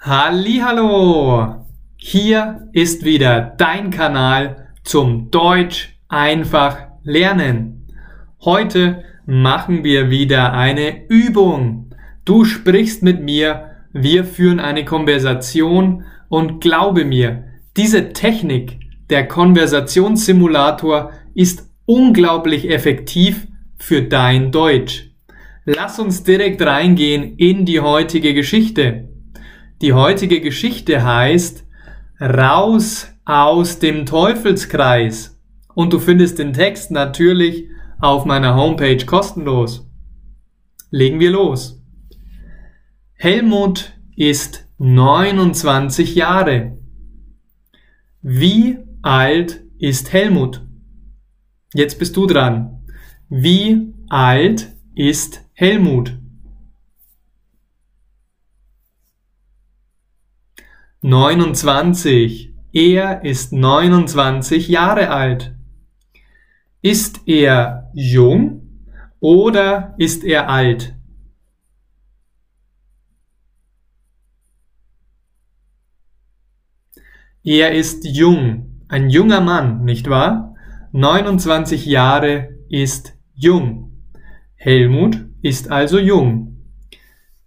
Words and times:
Hallo! 0.00 1.66
Hier 1.96 2.68
ist 2.72 3.04
wieder 3.04 3.54
dein 3.58 3.90
Kanal 3.90 4.68
zum 4.84 5.32
Deutsch 5.32 5.98
einfach 6.06 6.78
lernen. 7.02 7.88
Heute 8.44 9.02
machen 9.26 9.82
wir 9.82 10.08
wieder 10.08 10.52
eine 10.52 11.08
Übung. 11.08 11.90
Du 12.24 12.44
sprichst 12.44 13.02
mit 13.02 13.20
mir, 13.20 13.72
wir 13.92 14.24
führen 14.24 14.60
eine 14.60 14.84
Konversation 14.84 16.04
und 16.28 16.60
glaube 16.60 17.04
mir, 17.04 17.48
diese 17.76 18.12
Technik, 18.12 18.78
der 19.10 19.26
Konversationssimulator, 19.26 21.10
ist 21.34 21.68
unglaublich 21.86 22.70
effektiv 22.70 23.48
für 23.78 24.02
dein 24.02 24.52
Deutsch. 24.52 25.10
Lass 25.64 25.98
uns 25.98 26.22
direkt 26.22 26.62
reingehen 26.62 27.36
in 27.36 27.64
die 27.64 27.80
heutige 27.80 28.32
Geschichte. 28.32 29.07
Die 29.80 29.92
heutige 29.92 30.40
Geschichte 30.40 31.04
heißt 31.04 31.64
Raus 32.20 33.12
aus 33.24 33.78
dem 33.78 34.06
Teufelskreis. 34.06 35.38
Und 35.74 35.92
du 35.92 36.00
findest 36.00 36.40
den 36.40 36.52
Text 36.52 36.90
natürlich 36.90 37.68
auf 38.00 38.24
meiner 38.24 38.56
Homepage 38.56 39.04
kostenlos. 39.06 39.88
Legen 40.90 41.20
wir 41.20 41.30
los. 41.30 41.80
Helmut 43.12 43.92
ist 44.16 44.66
29 44.78 46.16
Jahre. 46.16 46.78
Wie 48.20 48.78
alt 49.02 49.62
ist 49.78 50.12
Helmut? 50.12 50.66
Jetzt 51.72 52.00
bist 52.00 52.16
du 52.16 52.26
dran. 52.26 52.84
Wie 53.28 53.94
alt 54.08 54.72
ist 54.96 55.44
Helmut? 55.52 56.18
29. 61.00 62.54
Er 62.72 63.24
ist 63.24 63.52
29 63.52 64.68
Jahre 64.68 65.10
alt. 65.10 65.54
Ist 66.82 67.20
er 67.26 67.90
jung 67.94 68.84
oder 69.20 69.94
ist 69.98 70.24
er 70.24 70.48
alt? 70.48 70.96
Er 77.44 77.72
ist 77.72 78.04
jung, 78.04 78.82
ein 78.88 79.08
junger 79.08 79.40
Mann, 79.40 79.84
nicht 79.84 80.10
wahr? 80.10 80.56
29 80.92 81.86
Jahre 81.86 82.58
ist 82.68 83.16
jung. 83.34 84.02
Helmut 84.56 85.24
ist 85.42 85.70
also 85.70 86.00
jung. 86.00 86.66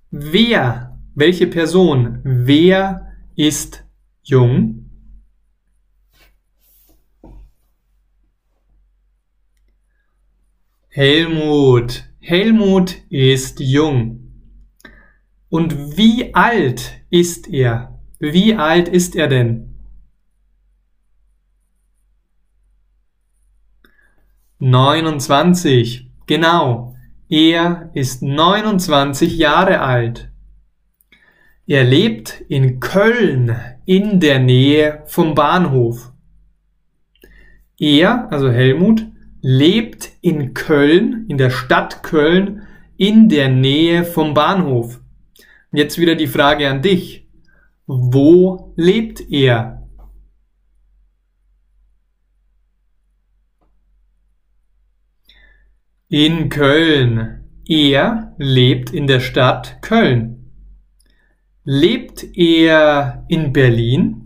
Wer, 0.09 0.97
welche 1.13 1.47
Person, 1.47 2.21
wer 2.23 3.10
ist 3.41 3.83
jung. 4.21 4.91
Helmut. 10.89 12.03
Helmut 12.19 12.97
ist 13.09 13.59
jung. 13.59 14.31
Und 15.49 15.97
wie 15.97 16.35
alt 16.35 17.01
ist 17.09 17.47
er? 17.47 17.99
Wie 18.19 18.53
alt 18.53 18.87
ist 18.87 19.15
er 19.15 19.27
denn? 19.27 19.79
Neunundzwanzig. 24.59 26.11
Genau. 26.27 26.95
Er 27.27 27.89
ist 27.95 28.21
neunundzwanzig 28.21 29.35
Jahre 29.35 29.79
alt. 29.81 30.30
Er 31.67 31.83
lebt 31.83 32.41
in 32.47 32.79
Köln 32.79 33.55
in 33.85 34.19
der 34.19 34.39
Nähe 34.39 35.03
vom 35.05 35.35
Bahnhof. 35.35 36.11
Er, 37.79 38.31
also 38.31 38.49
Helmut, 38.51 39.05
lebt 39.41 40.11
in 40.21 40.53
Köln, 40.53 41.25
in 41.27 41.37
der 41.37 41.49
Stadt 41.49 42.03
Köln, 42.03 42.63
in 42.97 43.29
der 43.29 43.49
Nähe 43.49 44.03
vom 44.03 44.33
Bahnhof. 44.33 44.99
Jetzt 45.71 45.97
wieder 45.97 46.15
die 46.15 46.27
Frage 46.27 46.69
an 46.69 46.81
dich. 46.81 47.27
Wo 47.85 48.73
lebt 48.75 49.21
er? 49.31 49.87
In 56.09 56.49
Köln. 56.49 57.45
Er 57.65 58.35
lebt 58.37 58.91
in 58.91 59.07
der 59.07 59.21
Stadt 59.21 59.81
Köln. 59.81 60.40
Lebt 61.63 62.23
er 62.35 63.23
in 63.27 63.53
Berlin? 63.53 64.25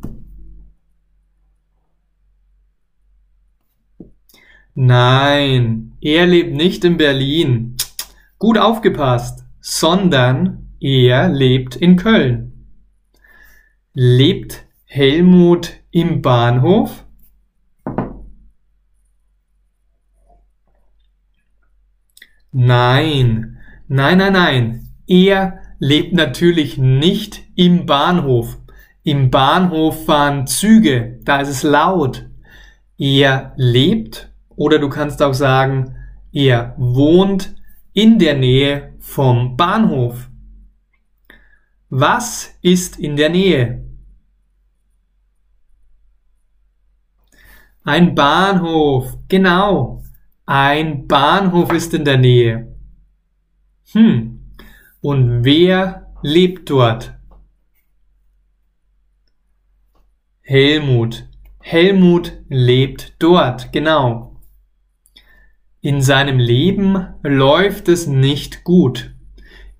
Nein, 4.73 5.97
er 5.99 6.27
lebt 6.27 6.53
nicht 6.55 6.85
in 6.85 6.95
Berlin. 6.95 7.75
Gut 8.39 8.57
aufgepasst, 8.57 9.43
sondern 9.59 10.69
er 10.79 11.27
lebt 11.27 11.75
in 11.75 11.97
Köln. 11.97 12.67
Lebt 13.91 14.65
Helmut 14.85 15.73
im 15.91 16.21
Bahnhof? 16.21 17.05
Nein, 22.53 23.57
nein, 23.89 24.17
nein, 24.17 24.33
nein. 24.33 24.87
Er 25.05 25.64
lebt 25.79 26.13
natürlich 26.13 26.77
nicht 26.77 27.43
im 27.55 27.85
Bahnhof. 27.85 28.57
Im 29.03 29.29
Bahnhof 29.29 30.05
fahren 30.05 30.47
Züge, 30.47 31.19
da 31.23 31.39
ist 31.39 31.49
es 31.49 31.63
laut. 31.63 32.27
Er 32.97 33.53
lebt 33.55 34.31
oder 34.55 34.79
du 34.79 34.89
kannst 34.89 35.21
auch 35.21 35.33
sagen, 35.33 35.95
er 36.31 36.73
wohnt 36.77 37.55
in 37.93 38.19
der 38.19 38.35
Nähe 38.35 38.93
vom 38.99 39.55
Bahnhof. 39.55 40.29
Was 41.89 42.57
ist 42.61 42.97
in 42.97 43.15
der 43.15 43.29
Nähe? 43.29 43.85
Ein 47.83 48.15
Bahnhof, 48.15 49.17
genau. 49.27 50.03
Ein 50.47 51.07
Bahnhof 51.07 51.71
ist 51.71 51.93
in 51.93 52.03
der 52.03 52.17
Nähe. 52.17 52.75
Hm, 53.91 54.34
und 55.05 55.43
wer 55.43 56.11
lebt 56.23 56.71
dort? 56.71 57.13
Helmut. 60.41 61.29
Helmut 61.59 62.33
lebt 62.49 63.13
dort, 63.19 63.71
genau. 63.71 64.41
In 65.79 66.01
seinem 66.01 66.39
Leben 66.39 67.13
läuft 67.21 67.87
es 67.87 68.07
nicht 68.07 68.63
gut. 68.63 69.13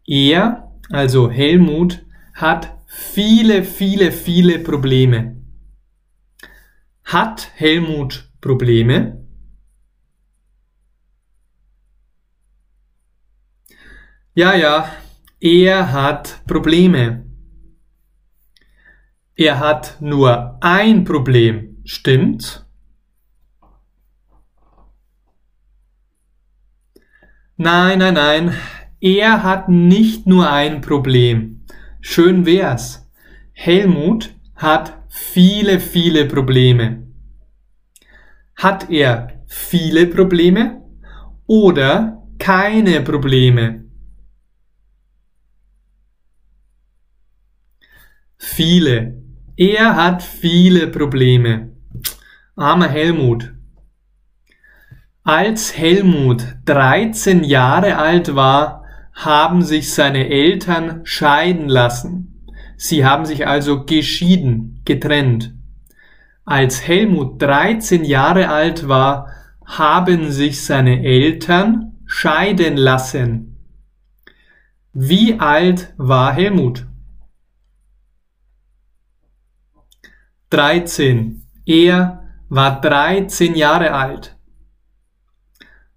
Er, 0.05 0.71
also 0.91 1.31
Helmut, 1.31 2.05
hat 2.35 2.77
viele, 2.85 3.63
viele, 3.63 4.11
viele 4.11 4.59
Probleme. 4.59 5.41
Hat 7.03 7.49
Helmut 7.55 8.29
Probleme? 8.41 9.25
Ja, 14.35 14.53
ja, 14.53 14.91
er 15.45 15.91
hat 15.91 16.41
Probleme. 16.47 17.23
Er 19.35 19.59
hat 19.59 19.97
nur 20.01 20.57
ein 20.59 21.03
Problem, 21.03 21.77
stimmt's? 21.83 22.65
Nein, 27.57 27.99
nein, 27.99 28.15
nein, 28.15 28.55
er 28.99 29.43
hat 29.43 29.69
nicht 29.69 30.25
nur 30.25 30.49
ein 30.49 30.81
Problem. 30.81 31.63
Schön 32.01 32.47
wär's. 32.47 33.07
Helmut 33.53 34.33
hat 34.55 34.97
viele, 35.09 35.79
viele 35.79 36.25
Probleme. 36.25 37.03
Hat 38.55 38.89
er 38.89 39.43
viele 39.45 40.07
Probleme 40.07 40.81
oder 41.45 42.23
keine 42.39 43.01
Probleme? 43.01 43.84
Viele. 48.47 49.23
Er 49.57 49.95
hat 49.95 50.21
viele 50.23 50.87
Probleme. 50.87 51.71
Armer 52.55 52.87
Helmut. 52.87 53.53
Als 55.23 55.75
Helmut 55.75 56.45
13 56.65 57.43
Jahre 57.43 57.97
alt 57.97 58.35
war, 58.35 58.83
haben 59.13 59.61
sich 59.61 59.93
seine 59.93 60.29
Eltern 60.29 61.01
scheiden 61.03 61.67
lassen. 61.67 62.47
Sie 62.77 63.03
haben 63.03 63.25
sich 63.25 63.47
also 63.47 63.83
geschieden, 63.83 64.79
getrennt. 64.85 65.53
Als 66.45 66.87
Helmut 66.87 67.41
13 67.41 68.05
Jahre 68.05 68.49
alt 68.49 68.87
war, 68.87 69.27
haben 69.65 70.31
sich 70.31 70.63
seine 70.63 71.03
Eltern 71.03 71.97
scheiden 72.05 72.77
lassen. 72.77 73.57
Wie 74.93 75.39
alt 75.39 75.93
war 75.97 76.31
Helmut? 76.31 76.85
13. 80.55 81.45
Er 81.65 82.23
war 82.47 82.79
13 82.79 83.55
Jahre 83.55 83.91
alt. 83.91 84.37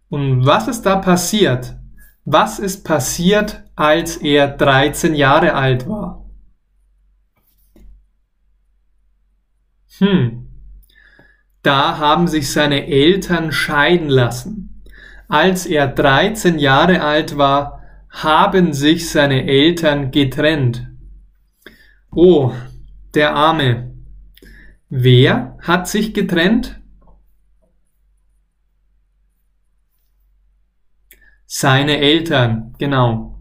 Und 0.09 0.47
was 0.47 0.67
ist 0.67 0.83
da 0.83 0.97
passiert? 0.97 1.77
Was 2.25 2.59
ist 2.59 2.85
passiert, 2.85 3.63
als 3.77 4.17
er 4.17 4.49
13 4.49 5.15
Jahre 5.15 5.55
alt 5.55 5.89
war? 5.89 6.29
Hm. 9.99 10.49
Da 11.63 11.99
haben 11.99 12.27
sich 12.27 12.51
seine 12.51 12.89
Eltern 12.89 13.53
scheiden 13.53 14.09
lassen. 14.09 14.83
Als 15.29 15.67
er 15.67 15.87
13 15.87 16.59
Jahre 16.59 17.03
alt 17.03 17.39
war, 17.39 17.85
haben 18.11 18.73
sich 18.73 19.09
seine 19.09 19.47
Eltern 19.47 20.11
getrennt. 20.11 20.89
Oh, 22.11 22.53
der 23.15 23.37
Arme. 23.37 23.88
Wer 24.91 25.59
hat 25.61 25.87
sich 25.87 26.15
getrennt? 26.15 26.81
Seine 31.45 31.99
Eltern, 31.99 32.75
genau. 32.79 33.41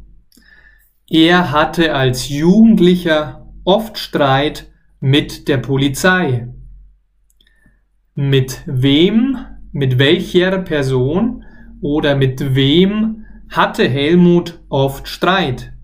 Er 1.09 1.51
hatte 1.51 1.93
als 1.93 2.27
Jugendlicher 2.27 3.49
oft 3.63 3.97
Streit 3.97 4.69
mit 4.99 5.47
der 5.47 5.57
Polizei. 5.57 6.49
Mit 8.13 8.63
wem, 8.65 9.37
mit 9.71 9.99
welcher 9.99 10.57
Person 10.59 11.45
oder 11.79 12.15
mit 12.15 12.55
wem 12.55 13.25
hatte 13.49 13.87
Helmut 13.87 14.59
oft 14.67 15.07
Streit? 15.07 15.76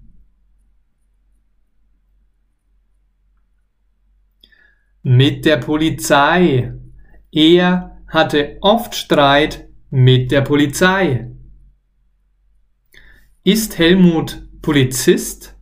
Mit 5.05 5.43
der 5.43 5.57
Polizei. 5.57 6.73
Er 7.29 8.01
hatte 8.07 8.57
oft 8.61 8.95
Streit 8.95 9.67
mit 9.89 10.31
der 10.31 10.41
Polizei. 10.41 11.29
Ist 13.43 13.77
Helmut 13.77 14.47
Polizist? 14.61 15.57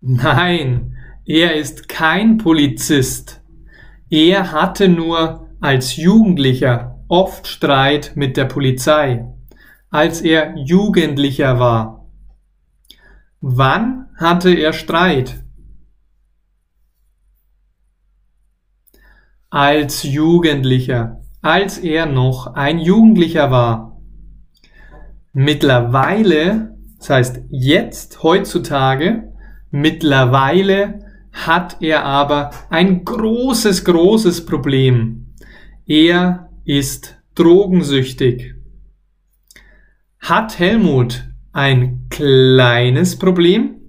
Nein, 0.00 0.96
er 1.24 1.54
ist 1.54 1.88
kein 1.88 2.38
Polizist. 2.38 3.42
Er 4.10 4.50
hatte 4.50 4.88
nur 4.88 5.48
als 5.60 5.94
Jugendlicher 5.94 6.98
oft 7.06 7.46
Streit 7.46 8.16
mit 8.16 8.36
der 8.36 8.46
Polizei, 8.46 9.24
als 9.90 10.20
er 10.20 10.56
Jugendlicher 10.56 11.60
war. 11.60 12.10
Wann 13.40 14.03
hatte 14.16 14.50
er 14.54 14.72
Streit? 14.72 15.44
Als 19.50 20.02
Jugendlicher, 20.02 21.20
als 21.42 21.78
er 21.78 22.06
noch 22.06 22.54
ein 22.54 22.78
Jugendlicher 22.78 23.50
war. 23.50 24.00
Mittlerweile, 25.32 26.76
das 26.98 27.10
heißt 27.10 27.42
jetzt, 27.50 28.22
heutzutage, 28.22 29.34
Mittlerweile 29.76 31.00
hat 31.32 31.78
er 31.80 32.04
aber 32.04 32.52
ein 32.70 33.04
großes, 33.04 33.84
großes 33.84 34.46
Problem. 34.46 35.34
Er 35.84 36.48
ist 36.64 37.16
drogensüchtig. 37.34 38.54
Hat 40.20 40.60
Helmut 40.60 41.28
ein 41.52 42.06
kleines 42.08 43.18
Problem? 43.18 43.80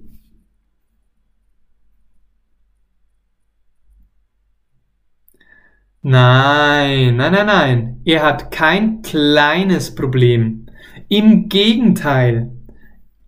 Nein, 6.02 7.16
nein, 7.16 7.32
nein, 7.32 7.46
nein. 7.46 8.00
Er 8.04 8.22
hat 8.22 8.50
kein 8.50 9.02
kleines 9.02 9.94
Problem. 9.94 10.66
Im 11.08 11.48
Gegenteil. 11.48 12.52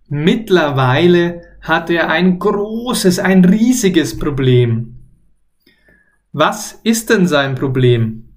Mittlerweile 0.07 1.41
hat 1.61 1.89
er 1.89 2.09
ein 2.09 2.39
großes, 2.39 3.19
ein 3.19 3.45
riesiges 3.45 4.17
Problem. 4.17 4.95
Was 6.31 6.79
ist 6.83 7.09
denn 7.09 7.27
sein 7.27 7.55
Problem? 7.55 8.29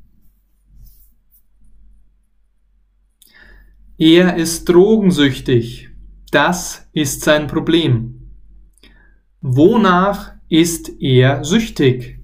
Er 3.99 4.37
ist 4.37 4.65
drogensüchtig. 4.69 5.91
Das 6.31 6.89
ist 6.93 7.23
sein 7.23 7.47
Problem. 7.47 8.33
Wonach 9.41 10.33
ist 10.49 10.91
er 11.01 11.45
süchtig? 11.45 12.22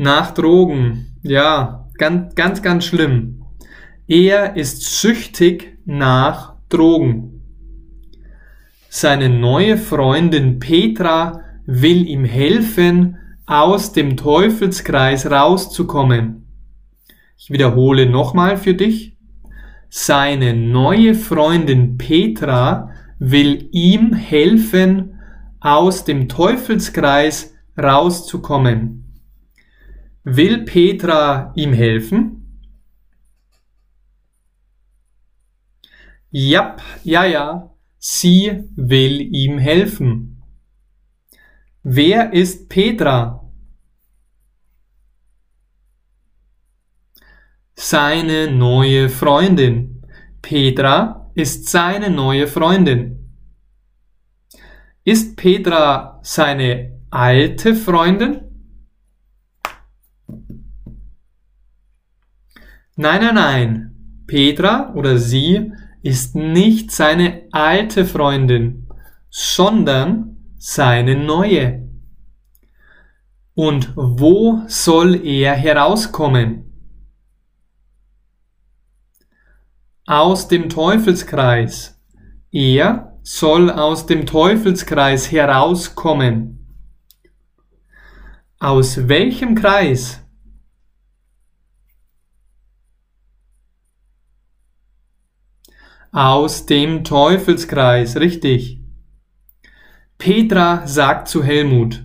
Nach 0.00 0.32
Drogen. 0.32 1.18
Ja, 1.24 1.88
ganz, 1.98 2.36
ganz, 2.36 2.62
ganz 2.62 2.84
schlimm. 2.84 3.42
Er 4.06 4.54
ist 4.54 5.00
süchtig 5.00 5.76
nach 5.86 6.54
Drogen. 6.68 7.42
Seine 8.88 9.28
neue 9.28 9.76
Freundin 9.76 10.60
Petra 10.60 11.40
will 11.66 12.06
ihm 12.06 12.24
helfen, 12.24 13.18
aus 13.44 13.92
dem 13.92 14.16
Teufelskreis 14.16 15.28
rauszukommen. 15.28 16.46
Ich 17.36 17.50
wiederhole 17.50 18.08
nochmal 18.08 18.56
für 18.56 18.74
dich. 18.74 19.16
Seine 19.88 20.54
neue 20.54 21.16
Freundin 21.16 21.98
Petra 21.98 22.90
will 23.18 23.68
ihm 23.72 24.12
helfen, 24.12 25.18
aus 25.58 26.04
dem 26.04 26.28
Teufelskreis 26.28 27.52
rauszukommen. 27.76 29.07
Will 30.24 30.64
Petra 30.64 31.52
ihm 31.56 31.72
helfen? 31.72 32.38
Ja, 36.30 36.76
ja, 37.04 37.24
ja, 37.24 37.74
sie 37.98 38.64
will 38.76 39.20
ihm 39.34 39.58
helfen. 39.58 40.42
Wer 41.82 42.34
ist 42.34 42.68
Petra? 42.68 43.50
Seine 47.74 48.50
neue 48.50 49.08
Freundin. 49.08 50.02
Petra 50.42 51.30
ist 51.34 51.68
seine 51.68 52.10
neue 52.10 52.46
Freundin. 52.46 53.32
Ist 55.04 55.36
Petra 55.36 56.20
seine 56.22 57.00
alte 57.10 57.74
Freundin? 57.74 58.47
Nein, 63.00 63.20
nein, 63.20 63.34
nein. 63.34 64.24
Petra 64.26 64.92
oder 64.94 65.18
sie 65.18 65.72
ist 66.02 66.34
nicht 66.34 66.90
seine 66.90 67.44
alte 67.52 68.04
Freundin, 68.04 68.88
sondern 69.30 70.36
seine 70.56 71.14
neue. 71.14 71.88
Und 73.54 73.92
wo 73.94 74.62
soll 74.66 75.24
er 75.24 75.54
herauskommen? 75.54 76.72
Aus 80.04 80.48
dem 80.48 80.68
Teufelskreis. 80.68 82.02
Er 82.50 83.16
soll 83.22 83.70
aus 83.70 84.06
dem 84.06 84.26
Teufelskreis 84.26 85.30
herauskommen. 85.30 86.66
Aus 88.58 89.06
welchem 89.06 89.54
Kreis? 89.54 90.20
Aus 96.10 96.64
dem 96.64 97.04
Teufelskreis, 97.04 98.16
richtig. 98.16 98.80
Petra 100.16 100.86
sagt 100.86 101.28
zu 101.28 101.44
Helmut, 101.44 102.04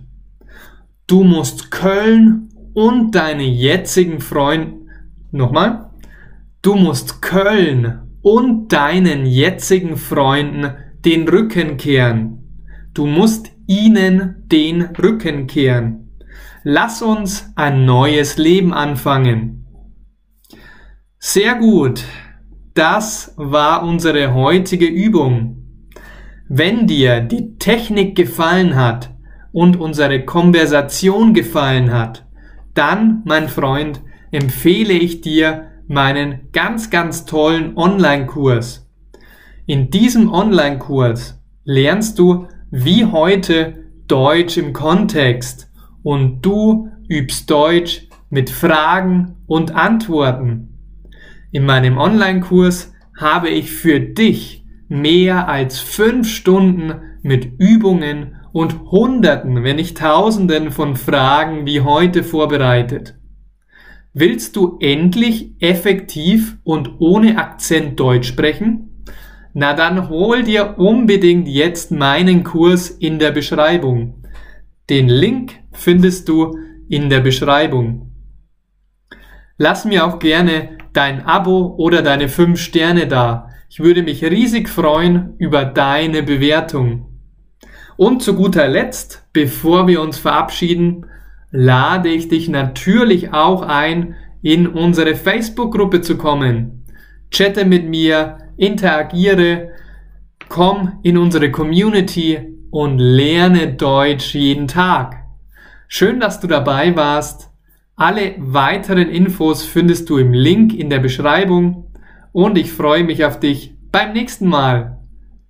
du 1.06 1.24
musst 1.24 1.70
Köln 1.70 2.50
und 2.74 3.14
deine 3.14 3.44
jetzigen 3.44 4.20
Freunde, 4.20 4.86
nochmal, 5.30 5.90
du 6.60 6.74
musst 6.74 7.22
Köln 7.22 8.18
und 8.20 8.72
deinen 8.72 9.26
jetzigen 9.26 9.96
Freunden 9.96 10.74
den 11.04 11.26
Rücken 11.26 11.76
kehren. 11.76 12.44
Du 12.92 13.06
musst 13.06 13.52
ihnen 13.66 14.44
den 14.46 14.82
Rücken 14.82 15.46
kehren. 15.46 16.10
Lass 16.62 17.02
uns 17.02 17.52
ein 17.56 17.84
neues 17.84 18.36
Leben 18.36 18.72
anfangen. 18.72 19.66
Sehr 21.18 21.54
gut. 21.54 22.04
Das 22.74 23.32
war 23.36 23.84
unsere 23.84 24.34
heutige 24.34 24.86
Übung. 24.86 25.62
Wenn 26.48 26.88
dir 26.88 27.20
die 27.20 27.56
Technik 27.56 28.16
gefallen 28.16 28.74
hat 28.74 29.10
und 29.52 29.78
unsere 29.78 30.24
Konversation 30.24 31.34
gefallen 31.34 31.92
hat, 31.92 32.26
dann, 32.74 33.22
mein 33.26 33.48
Freund, 33.48 34.00
empfehle 34.32 34.92
ich 34.92 35.20
dir 35.20 35.68
meinen 35.86 36.48
ganz, 36.50 36.90
ganz 36.90 37.24
tollen 37.26 37.76
Online-Kurs. 37.76 38.90
In 39.66 39.90
diesem 39.90 40.32
Online-Kurs 40.32 41.40
lernst 41.62 42.18
du 42.18 42.48
wie 42.72 43.04
heute 43.04 43.84
Deutsch 44.08 44.56
im 44.56 44.72
Kontext 44.72 45.70
und 46.02 46.42
du 46.42 46.88
übst 47.08 47.48
Deutsch 47.48 48.08
mit 48.30 48.50
Fragen 48.50 49.36
und 49.46 49.76
Antworten. 49.76 50.73
In 51.54 51.66
meinem 51.66 51.98
Online-Kurs 51.98 52.92
habe 53.16 53.48
ich 53.48 53.70
für 53.70 54.00
dich 54.00 54.64
mehr 54.88 55.46
als 55.46 55.78
fünf 55.78 56.28
Stunden 56.28 56.94
mit 57.22 57.60
Übungen 57.60 58.34
und 58.52 58.90
Hunderten, 58.90 59.62
wenn 59.62 59.76
nicht 59.76 59.96
Tausenden 59.96 60.72
von 60.72 60.96
Fragen 60.96 61.64
wie 61.64 61.82
heute 61.82 62.24
vorbereitet. 62.24 63.14
Willst 64.12 64.56
du 64.56 64.78
endlich 64.80 65.52
effektiv 65.60 66.58
und 66.64 66.96
ohne 66.98 67.38
Akzent 67.38 68.00
Deutsch 68.00 68.26
sprechen? 68.26 69.04
Na 69.52 69.74
dann 69.74 70.08
hol 70.08 70.42
dir 70.42 70.74
unbedingt 70.78 71.46
jetzt 71.46 71.92
meinen 71.92 72.42
Kurs 72.42 72.90
in 72.90 73.20
der 73.20 73.30
Beschreibung. 73.30 74.24
Den 74.90 75.08
Link 75.08 75.52
findest 75.70 76.28
du 76.28 76.58
in 76.88 77.10
der 77.10 77.20
Beschreibung. 77.20 78.13
Lass 79.56 79.84
mir 79.84 80.04
auch 80.04 80.18
gerne 80.18 80.78
dein 80.92 81.24
Abo 81.24 81.74
oder 81.78 82.02
deine 82.02 82.28
5 82.28 82.60
Sterne 82.60 83.06
da. 83.06 83.50
Ich 83.68 83.80
würde 83.80 84.02
mich 84.02 84.24
riesig 84.24 84.68
freuen 84.68 85.34
über 85.38 85.64
deine 85.64 86.22
Bewertung. 86.22 87.06
Und 87.96 88.22
zu 88.22 88.34
guter 88.34 88.66
Letzt, 88.66 89.28
bevor 89.32 89.86
wir 89.86 90.00
uns 90.00 90.18
verabschieden, 90.18 91.06
lade 91.52 92.08
ich 92.08 92.28
dich 92.28 92.48
natürlich 92.48 93.32
auch 93.32 93.62
ein, 93.62 94.16
in 94.42 94.66
unsere 94.66 95.14
Facebook-Gruppe 95.14 96.00
zu 96.00 96.18
kommen. 96.18 96.84
Chatte 97.30 97.64
mit 97.64 97.88
mir, 97.88 98.38
interagiere, 98.56 99.70
komm 100.48 100.98
in 101.02 101.16
unsere 101.16 101.50
Community 101.50 102.38
und 102.70 102.98
lerne 102.98 103.74
Deutsch 103.74 104.34
jeden 104.34 104.66
Tag. 104.66 105.24
Schön, 105.86 106.18
dass 106.18 106.40
du 106.40 106.48
dabei 106.48 106.94
warst. 106.96 107.53
Alle 107.96 108.34
weiteren 108.38 109.08
Infos 109.08 109.62
findest 109.62 110.10
du 110.10 110.18
im 110.18 110.32
Link 110.32 110.74
in 110.74 110.90
der 110.90 110.98
Beschreibung 110.98 111.92
und 112.32 112.58
ich 112.58 112.72
freue 112.72 113.04
mich 113.04 113.24
auf 113.24 113.38
dich 113.38 113.72
beim 113.92 114.12
nächsten 114.12 114.48
Mal. 114.48 114.98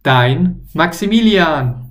Dein 0.03 0.61
Maximilian. 0.75 1.84